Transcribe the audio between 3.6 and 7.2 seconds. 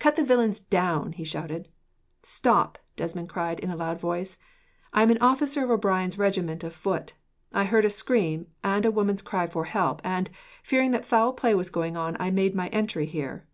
in a loud voice. "I am an officer of O'Brien's regiment of foot.